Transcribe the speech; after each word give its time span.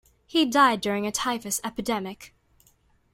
He 0.25 0.47
died 0.47 0.81
during 0.81 1.05
a 1.05 1.11
typhus 1.11 1.61
epidemic. 1.63 2.33